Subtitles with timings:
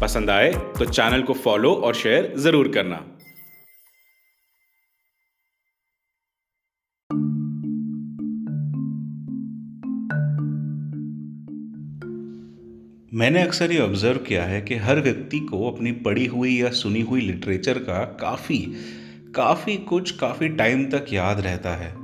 [0.00, 3.12] पसंद आए तो चैनल को फॉलो और शेयर ज़रूर करना।
[13.14, 17.00] मैंने अक्सर ये ऑब्ज़र्व किया है कि हर व्यक्ति को अपनी पढ़ी हुई या सुनी
[17.00, 18.74] हुई लिटरेचर का काफ़ी
[19.36, 21.94] काफ़ी कुछ, काफ़ी टाइम तक याद रहता है।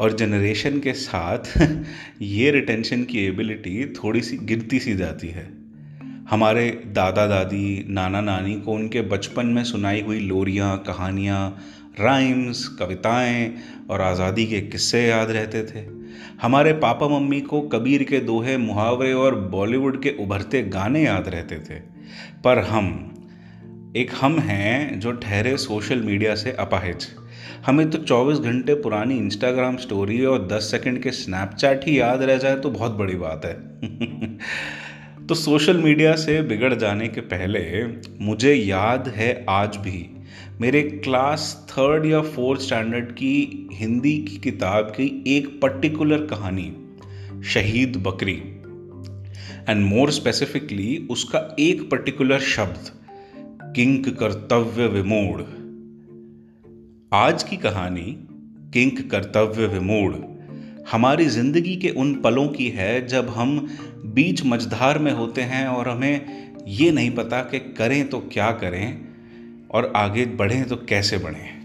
[0.00, 1.58] और जनरेशन के साथ
[2.22, 5.59] ये रिटेंशन की एबिलिटी थोड़ी सी गिरती सी जाती है।
[6.30, 11.58] हमारे दादा दादी, नाना नानी को उनके बचपन में सुनाई हुई लोरियाँ, कहानियाँ
[12.00, 13.54] राइम्स कविताएँ
[13.90, 15.86] और आज़ादी के किस्से याद रहते थे।
[16.42, 21.56] हमारे पापा मम्मी को कबीर के दोहे, मुहावरे और बॉलीवुड के उभरते गाने याद रहते
[21.56, 21.80] थे।
[22.44, 23.14] पर हम,
[23.96, 27.08] एक हम हैं जो ठहरे सोशल मीडिया से अपाहिज।
[27.66, 32.36] हमें तो 24 घंटे पुरानी इंस्टाग्राम स्टोरी और 10 सेकंड के स्नैपचैट ही याद रह
[32.36, 33.80] जाए तो बहुत बड़ी बात है।
[35.30, 37.60] तो सोशल मीडिया से बिगड़ जाने के पहले
[38.20, 39.98] मुझे याद है आज भी।
[40.60, 46.64] मेरे क्लास थर्ड या फोर्थ स्टैंडर्ड की हिंदी की किताब की एक पर्टिकुलर कहानी,
[47.44, 48.34] शहीद बकरी।
[49.68, 52.90] एंड मोर स्पेसिफिकली उसका एक पर्टिकुलर शब्द,
[53.76, 55.40] किंक कर्तव्य विमोड़
[57.12, 58.16] आज की कहानी,
[58.74, 60.14] किंक कर्तव्य विमोड़
[60.90, 63.50] हमारी ज़िंदगी के उन पलों की है जब हम
[64.06, 69.00] बीच मझधार में होते हैं और हमें ये नहीं पता कि करें तो क्या करें
[69.70, 71.60] और आगे बढ़ें तो कैसे बढ़ें।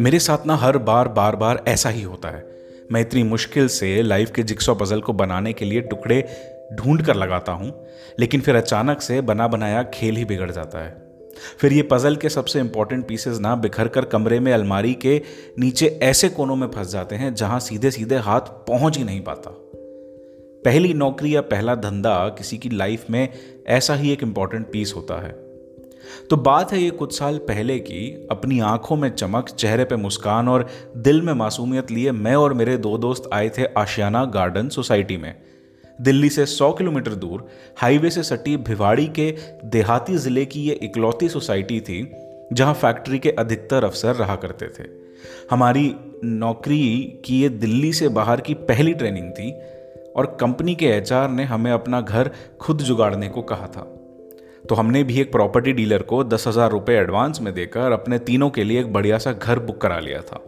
[0.00, 2.46] मेरे साथ ना हर बार बार बार ऐसा ही होता है।
[2.92, 6.28] मैं इतनी मुश्किल से लाइफ के जिक्सो पजल को बनाने के लिए टुकड़े
[6.74, 7.86] ढूंढ कर लगाता हूँ,
[8.18, 11.03] लेकिन फिर अचानक से बना बनाया खेल ही बिगड़ जाता है।
[11.58, 15.22] फिर ये पजल के सबसे इंपॉर्टेंट पीसेस ना बिखर कर कमरे में अलमारी के
[15.58, 19.50] नीचे ऐसे कोनों में फंस जाते हैं जहाँ सीधे सीधे हाथ पहुँच ही नहीं पाता।
[20.64, 23.28] पहली नौकरी या पहला धंधा किसी की लाइफ में
[23.66, 25.44] ऐसा ही एक इंपॉर्टेंट पीस होता है।
[26.30, 30.48] तो बात है ये कुछ साल पहले की, अपनी आँखों में चमक, चेहरे पे मुस्कान
[30.48, 35.16] और दिल में मासूमियत लिए मैं और मेरे दो दोस्त आए थे आशियाना गार्डन सोसाइटी
[35.16, 35.34] में।
[35.98, 37.46] दिल्ली से 100 किलोमीटर दूर,
[37.76, 39.30] हाईवे से सटी भिवाड़ी के
[39.64, 42.10] देहाती ज़िले की ये इकलौती सोसाइटी थी,
[42.52, 44.88] जहाँ फैक्ट्री के अधिकतर अफसर रहा करते थे।
[45.50, 45.94] हमारी
[46.24, 49.50] नौकरी की ये दिल्ली से बाहर की पहली ट्रेनिंग थी,
[50.16, 53.90] और कंपनी के एचआर ने हमें अपना घर खुद जुगाड़ने को कहा था।
[54.68, 58.50] तो हमने भी एक प्रॉपर्टी डीलर को दस हज़ार रुपये एडवांस में देकर अपने तीनों
[58.50, 60.40] के लिए एक बढ़िया सा घर बुक करा लिया था।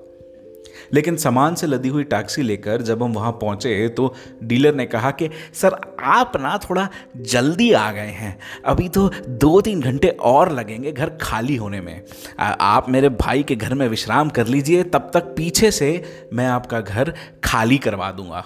[0.95, 4.15] लेकिन सामान से लदी हुई टैक्सी लेकर जब हम वहाँ पहुँचे तो
[4.45, 9.61] डीलर ने कहा कि, सर, आप ना थोड़ा जल्दी आ गए हैं। अभी तो दो
[9.61, 12.03] तीन घंटे और लगेंगे घर खाली होने में।
[12.41, 16.03] आप मेरे भाई के घर में विश्राम कर लीजिए, तब तक पीछे से
[16.33, 17.15] मैं आपका घर
[17.45, 18.45] खाली करवा दूँगा।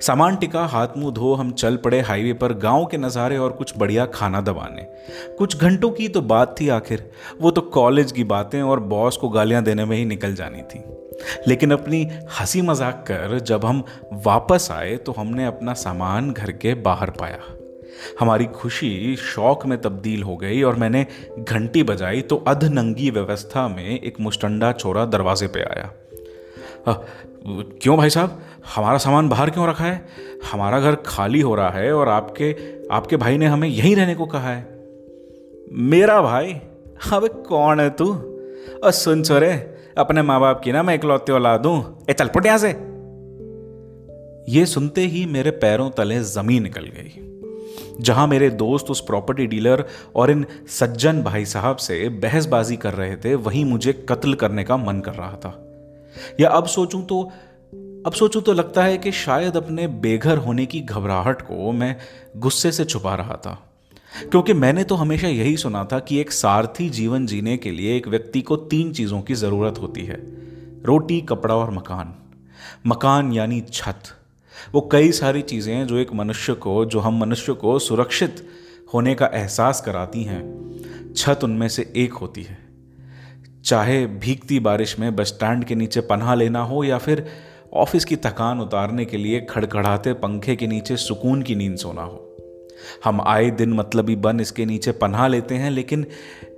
[0.00, 3.72] सामान टिका हाथ मुँह धो हम चल पड़े हाईवे पर गाँव के नज़ारे और कुछ
[3.78, 4.82] बढ़िया खाना दबाने।
[5.38, 9.28] कुछ घंटों की तो बात थी आखिर। वो तो कॉलेज की बातें और बॉस को
[9.28, 10.84] गालियाँ देने में ही निकल जानी थी।
[11.48, 12.02] लेकिन अपनी
[12.40, 13.84] हँसी मज़ाक कर जब हम
[14.26, 17.38] वापस आए तो हमने अपना सामान घर के बाहर पाया।
[18.20, 21.06] हमारी खुशी शौक में तब्दील हो गई और मैंने
[21.38, 25.90] घंटी बजाई तो अधनंगी व्यवस्था में एक मुस्टंडा छोरा दरवाजे पे आया।
[26.88, 26.92] आ,
[27.82, 28.40] क्यों भाई साहब?
[28.74, 30.06] हमारा सामान बाहर क्यों रखा है?
[30.52, 32.54] हमारा घर खाली हो रहा है और आपके
[32.92, 34.66] आपके भाई ने हमें यहीं रहने को कहा है।
[35.72, 36.52] मेरा भाई?
[37.12, 38.12] अबे कौन है तू?
[38.84, 39.52] और सुन छोरे
[39.98, 42.68] अपने माँ बाप की ना मैं इकलौते औलाद दूँ ए, चल पुट यहाँ से।
[44.48, 47.12] ये सुनते ही मेरे पैरों तले ज़मीन निकल गई,
[48.00, 49.84] जहाँ मेरे दोस्त उस प्रॉपर्टी डीलर
[50.16, 54.76] और इन सज्जन भाई साहब से बहसबाजी कर रहे थे, वहीं मुझे कत्ल करने का
[54.76, 55.54] मन कर रहा था।
[56.40, 57.30] या अब सोचूं तो
[58.06, 61.96] अब सोचूं तो लगता है कि शायद अपने बेघर होने की घबराहट को मैं
[62.36, 63.70] गुस्से से छुपा रहा था।
[64.30, 68.08] क्योंकि मैंने तो हमेशा यही सुना था कि एक सारथी जीवन जीने के लिए एक
[68.08, 70.16] व्यक्ति को तीन चीज़ों की ज़रूरत होती है।
[70.84, 72.14] रोटी, कपड़ा और मकान।
[72.86, 74.02] मकान यानी छत।
[74.72, 78.48] वो कई सारी चीज़ें जो एक मनुष्य को, जो हम मनुष्य को सुरक्षित
[78.94, 80.70] होने का एहसास कराती हैं।
[81.16, 82.58] छत उनमें से एक होती है।
[83.64, 87.26] चाहे भीगती बारिश में बस स्टैंड के नीचे पन्हा लेना हो या फिर
[87.72, 92.36] ऑफ़िस की थकान उतारने के लिए खड़खड़ाते पंखे के नीचे सुकून की नींद सोना हो।
[93.04, 96.06] हम आए दिन मतलबी बन इसके नीचे पन्हा लेते हैं, लेकिन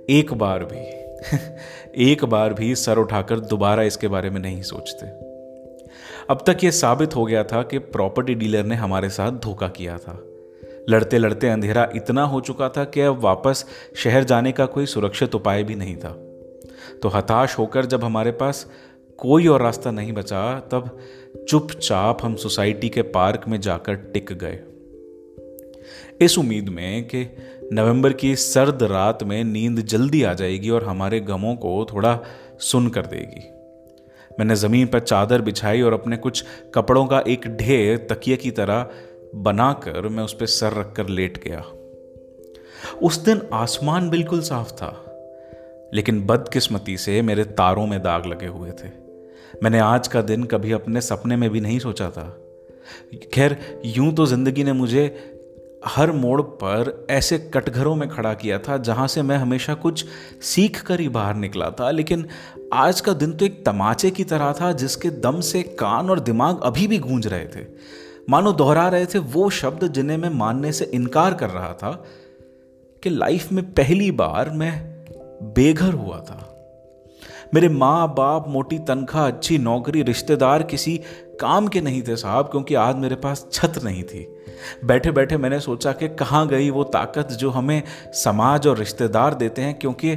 [0.09, 0.79] एक बार भी,
[2.11, 5.05] एक बार भी सर उठाकर दोबारा इसके बारे में नहीं सोचते।
[6.29, 9.97] अब तक यह साबित हो गया था कि प्रॉपर्टी डीलर ने हमारे साथ धोखा किया
[9.97, 10.23] था।
[10.89, 13.65] लड़ते लड़ते अंधेरा इतना हो चुका था कि अब वापस
[13.95, 16.25] शहर जाने का कोई सुरक्षित उपाय भी नहीं था।
[17.01, 18.67] तो हताश होकर जब हमारे पास
[19.19, 20.97] कोई और रास्ता नहीं बचा, तब
[21.49, 24.59] चुपचाप हम सोसाइटी के पार्क में जाकर टिक गए।
[26.21, 27.25] इस उम्मीद में कि
[27.73, 32.19] नवंबर की सर्द रात में नींद जल्दी आ जाएगी और हमारे गमों को थोड़ा
[32.59, 33.47] सुन कर देगी।
[34.39, 36.43] मैंने ज़मीन पर चादर बिछाई और अपने कुछ
[36.75, 38.89] कपड़ों का एक ढेर तकिए की तरह
[39.35, 41.63] बनाकर मैं उस पर सर रख कर लेट गया।
[43.03, 44.91] उस दिन आसमान बिल्कुल साफ़ था,
[45.93, 49.08] लेकिन बदकिस्मती से मेरे तारों में दाग लगे हुए थे।
[49.63, 52.23] मैंने आज का दिन कभी अपने सपने में भी नहीं सोचा था।
[53.33, 55.35] खैर, यूँ तो ज़िंदगी ने मुझे
[55.87, 60.05] हर मोड़ पर ऐसे कटघरों में खड़ा किया था, जहाँ से मैं हमेशा कुछ
[60.43, 62.27] सीख कर ही बाहर निकला था। लेकिन
[62.73, 66.61] आज का दिन तो एक तमाचे की तरह था, जिसके दम से कान और दिमाग
[66.63, 67.65] अभी भी गूंज रहे थे।
[68.29, 71.91] मानो दोहरा रहे थे वो शब्द जिन्हें मैं मानने से इनकार कर रहा था,
[73.03, 74.73] कि लाइफ में पहली बार मैं
[75.53, 76.45] बेघर हुआ था।
[77.53, 80.97] मेरे माँ बाप मोटी तनख्वाह, अच्छी नौकरी, रिश्तेदार किसी
[81.41, 84.27] काम के नहीं थे साहब, क्योंकि आज मेरे पास छत नहीं थी।
[84.85, 87.81] बैठे बैठे मैंने सोचा कि कहाँ गई वो ताकत जो हमें
[88.13, 90.15] समाज और रिश्तेदार देते हैं, क्योंकि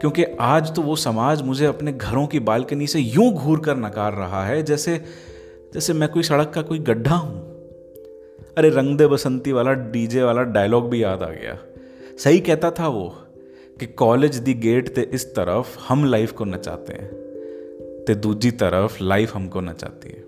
[0.00, 4.12] क्योंकि आज तो वो समाज मुझे अपने घरों की बालकनी से यूँ घूर कर नकार
[4.12, 4.96] रहा है, जैसे
[5.74, 7.40] जैसे मैं कोई सड़क का कोई गड्ढा हूँ।
[8.58, 11.58] अरे रंग दे बसंती वाला, डीजे वाला डायलॉग भी याद आ गया।
[12.18, 13.14] सही कहता था वो।
[13.80, 17.12] कि कॉलेज दी गेट ते इस तरफ़ हम लाइफ को नचाते हैं,
[18.04, 20.24] ते दूजी तरफ़ लाइफ हमको नचाती है।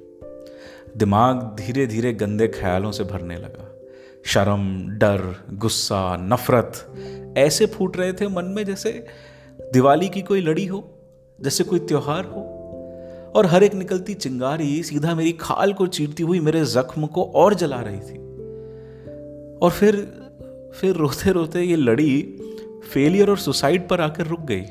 [0.97, 3.81] दिमाग धीरे धीरे गंदे ख्यालों से भरने लगा।
[4.25, 6.95] शर्म, डर, गुस्सा, नफरत
[7.39, 9.07] ऐसे फूट रहे थे मन में जैसे
[9.73, 10.99] दिवाली की कोई लड़ी हो,
[11.41, 12.53] जैसे कोई त्योहार हो।
[13.37, 17.55] और हर एक निकलती चिंगारी सीधा मेरी खाल को चीरती हुई मेरे जख्म को और
[17.55, 18.19] जला रही थी।
[19.57, 19.95] और फिर
[20.81, 22.39] फिर रोते रोते ये लड़ी
[22.87, 24.65] फेलियर और सुसाइड पर आकर रुक गई।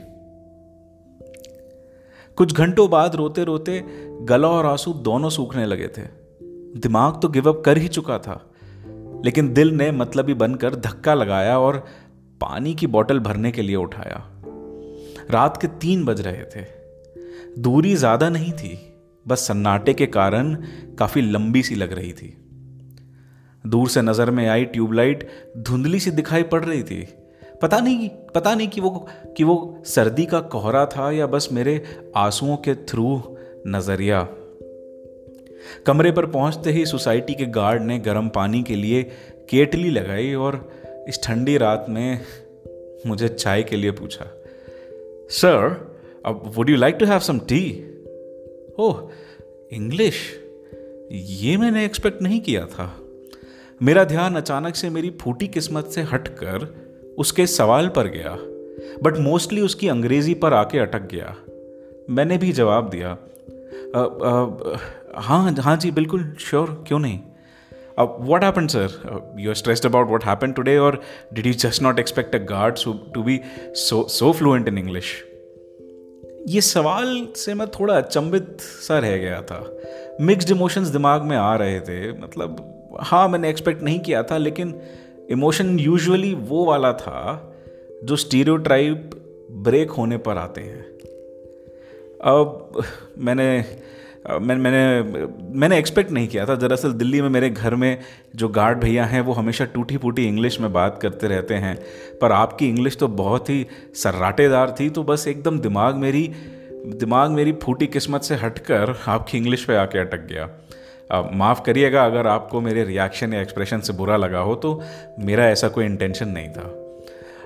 [2.38, 3.84] कुछ घंटों बाद रोते रोते
[4.22, 6.02] गला और आँसू दोनों सूखने लगे थे।
[6.80, 8.42] दिमाग तो गिवअप कर ही चुका था,
[9.26, 11.78] लेकिन दिल ने मतलबी बनकर धक्का लगाया और
[12.42, 14.24] पानी की बोतल भरने के लिए उठाया।
[15.32, 16.66] रात के तीन बज रहे थे।
[17.62, 18.78] दूरी ज़्यादा नहीं थी,
[19.26, 20.56] बस सन्नाटे के कारण
[21.00, 22.36] काफ़ी लंबी सी लग रही थी।
[23.64, 25.28] दूर से नज़र में आई ट्यूबलाइट
[25.58, 27.02] धुंधली सी दिखाई पड़ रही थी।
[27.62, 29.08] पता नहीं पता नहीं कि वो
[29.38, 31.84] कि वो सर्दी का कोहरा था या बस मेरे
[32.16, 33.38] आंसुओं के थ्रू
[33.68, 34.28] नज़रिया।
[35.86, 39.04] कमरे पर पहुँचते ही सोसाइटी के गार्ड ने गर्म पानी के लिए
[39.50, 40.72] केटली लगाई और
[41.10, 42.20] इस ठंडी रात में
[43.08, 44.44] मुझे चाय के लिए पूछा
[45.30, 47.92] सर अब would you like to have some tea
[48.80, 49.10] oh
[49.72, 50.16] English
[51.12, 53.00] ये मैंने एक्सपेक्ट नहीं किया था।
[53.84, 56.85] मेरा ध्यान अचानक से मेरी फूटी किस्मत से हटकर
[57.18, 58.38] उसके सवाल पर गया
[59.04, 61.36] बट मोस्टली उसकी अंग्रेज़ी पर आके अटक गया।
[62.10, 63.18] मैंने भी जवाब दिया
[63.96, 64.46] आ, आ,
[65.22, 67.20] हाँ हाँ जी बिल्कुल श्योर क्यों नहीं?
[68.00, 68.90] अब what happen sir
[69.40, 71.02] you are stressed about what happen today और
[71.34, 72.76] did you just not expect a guard
[73.14, 75.24] to be so so fluent in English
[76.48, 79.78] ये सवाल से मैं थोड़ा अचंभित सा रह गया था।
[80.22, 84.82] मिक्सड इमोशंस दिमाग में आ रहे थे मतलब हाँ मैंने एक्सपेक्ट नहीं किया था लेकिन
[85.30, 87.54] इमोशन यूजुअली वो वाला था
[88.04, 89.10] जो स्टीरियोटाइप
[89.52, 90.84] ब्रेक होने पर आते हैं।
[92.24, 92.82] अब
[93.18, 93.66] मैंने
[94.42, 95.04] मैं, मैंने
[95.60, 98.00] मैंने एक्सपेक्ट नहीं किया था। दरअसल दिल्ली में मेरे घर में
[98.36, 101.76] जो गार्ड भैया हैं वो हमेशा टूटी फूटी इंग्लिश में बात करते रहते हैं।
[102.22, 103.66] पर आपकी इंग्लिश तो बहुत ही
[103.96, 106.28] सर्राटेदार थी तो बस एकदम दिमाग मेरी
[106.86, 110.50] दिमाग मेरी फूटी किस्मत से हटकर आपकी इंग्लिश पे आके अटक गया।
[111.10, 114.82] माफ़ करिएगा, अगर आपको मेरे रिएक्शन या एक्सप्रेशन से बुरा लगा हो तो
[115.20, 116.72] मेरा ऐसा कोई इंटेंशन नहीं था।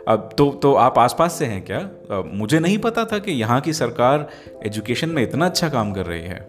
[0.08, 1.80] अब तो तो आप आसपास से हैं क्या?
[2.12, 4.28] अब मुझे नहीं पता था कि यहाँ की सरकार
[4.66, 6.48] एजुकेशन में इतना अच्छा काम कर रही है।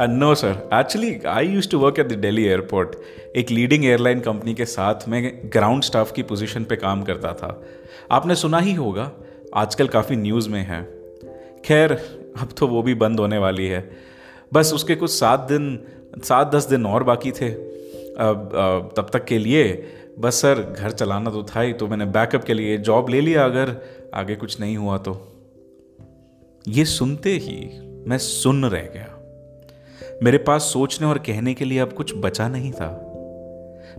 [0.00, 2.96] No sir actually I use to work at the Delhi airport
[3.36, 7.60] एक लीडिंग एयरलाइन कंपनी के साथ मैं ग्राउंड स्टाफ की पोजीशन पे काम करता था।
[8.10, 9.10] आपने सुना ही होगा,
[9.54, 10.82] आजकल काफ़ी न्यूज़ में है।
[11.64, 11.92] खैर,
[12.40, 13.80] अब तो वो भी बंद होने वाली है।
[14.54, 15.78] बस उसके कुछ सात दिन,
[16.24, 19.64] सात दस दिन और बाकी थे। अब तब तक के लिए,
[20.18, 23.44] बस सर, घर चलाना तो था ही तो मैंने बैकअप के लिए जॉब ले लिया
[23.44, 23.76] अगर
[24.14, 25.16] आगे कुछ नहीं हुआ तो।
[26.68, 27.56] ये सुनते ही
[28.08, 29.10] मैं सुन रह गया।
[30.22, 32.88] मेरे पास सोचने और कहने के लिए अब कुछ बचा नहीं था।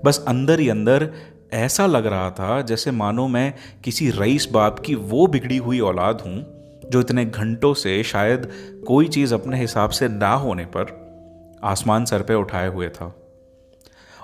[0.05, 1.09] बस अंदर ही अंदर
[1.53, 6.21] ऐसा लग रहा था जैसे मानो मैं किसी रईस बाप की वो बिगड़ी हुई औलाद
[6.21, 6.54] हूँ
[6.92, 8.50] जो इतने घंटों से शायद
[8.88, 10.94] कोई चीज़ अपने हिसाब से ना होने पर
[11.63, 13.13] आसमान सर पे उठाए हुए था।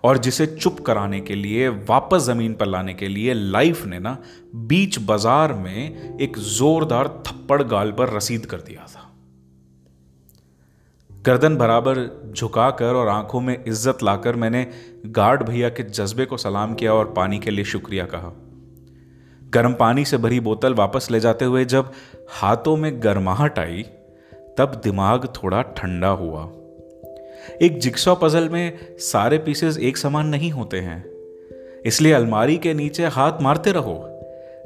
[0.03, 4.17] और जिसे चुप कराने के लिए, वापस ज़मीन पर लाने के लिए लाइफ ने ना
[4.55, 9.07] बीच बाज़ार में एक जोरदार थप्पड़ गाल पर रसीद कर दिया था।
[11.09, 11.99] गर्दन बराबर
[12.35, 14.65] झुकाकर और आँखों में इज़्ज़त लाकर मैंने
[15.07, 18.33] गार्ड भैया के जज्बे को सलाम किया और पानी के लिए शुक्रिया कहा।
[19.53, 21.91] गर्म पानी से भरी बोतल वापस ले जाते हुए जब
[22.29, 23.85] हाथों में गर्माहट आई,
[24.57, 26.51] तब दिमाग थोड़ा ठंडा हुआ।
[27.61, 31.05] एक जिक्सॉ पजल में सारे पीसेस एक समान नहीं होते हैं।
[31.85, 34.07] इसलिए अलमारी के नीचे हाथ मारते रहो।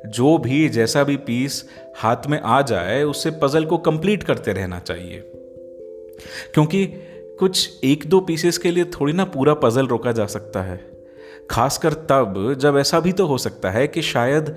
[0.06, 4.80] जो भी जैसा भी पीस हाथ में आ जाए, उससे पजल को कंप्लीट करते रहना
[4.80, 5.20] चाहिए।
[6.54, 6.86] क्योंकि
[7.39, 10.95] कुछ एक दो पीसेस के लिए थोड़ी ना पूरा पजल रोका जा सकता है।
[11.52, 14.56] खासकर तब जब ऐसा भी तो हो सकता है कि शायद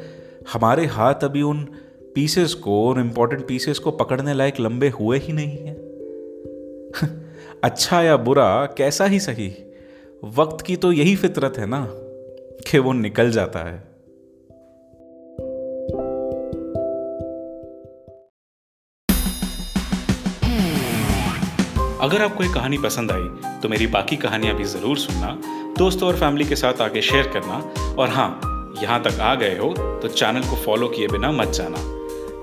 [0.52, 1.68] हमारे हाथ अभी उन
[2.14, 5.76] पीसेस को, उन इंपॉर्टेंट पीसेस को पकड़ने लायक लंबे हुए ही नहीं हैं।
[7.64, 9.52] अच्छा या बुरा, कैसा ही सही,
[10.24, 11.86] वक्त की तो यही फितरत है ना
[12.70, 13.88] कि वो निकल जाता है।
[22.00, 26.16] अगर आपको ये कहानी पसंद आई तो मेरी बाकी कहानियाँ भी ज़रूर सुनना। दोस्तों और
[26.16, 27.56] फैमिली के साथ आके शेयर करना।
[27.94, 31.76] और हाँ यहाँ तक आ गए हो तो चैनल को फॉलो किए बिना मत जाना।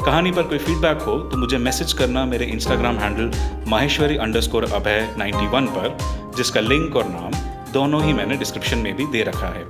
[0.06, 3.32] कहानी पर कोई फीडबैक हो तो मुझे मैसेज करना मेरे Instagram handle
[3.70, 5.98] Maheshwari underscore Abhay ninety पर,
[6.38, 7.32] जिसका लिंक और नाम
[7.74, 9.66] दोनों ही मैंने डिस्क्रिप्शन में भी दे रखा है।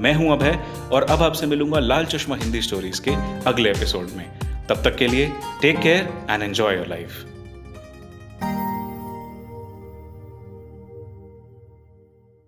[0.00, 0.58] मैं हूँ अभय,
[0.92, 3.14] और अब आपसे मिलूँगा लाल चश्मा हिंदी स्टोरीज के
[3.46, 4.26] अगले एपिसोड में।
[4.68, 7.24] तब तक के लिए take care and enjoy your life